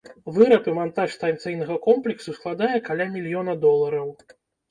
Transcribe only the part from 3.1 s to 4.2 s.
мільёна долараў.